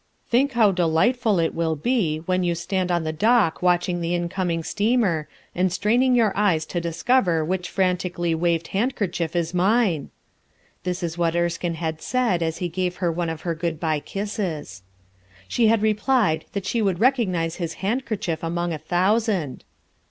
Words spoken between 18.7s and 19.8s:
a thousand.